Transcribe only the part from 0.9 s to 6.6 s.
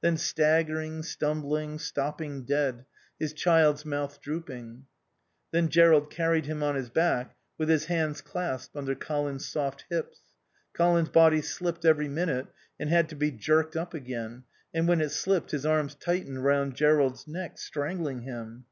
stumbling, stopping dead; his child's mouth drooping. Then Jerrold carried him